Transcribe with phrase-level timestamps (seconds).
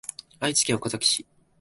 [0.39, 1.27] 愛知県岡崎市